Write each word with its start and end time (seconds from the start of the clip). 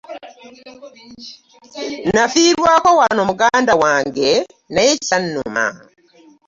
Nafiirwako 2.13 2.89
wano 2.99 3.21
muganda 3.29 3.73
wange 3.81 4.29
naye 4.73 4.91
kyannuma. 5.05 5.65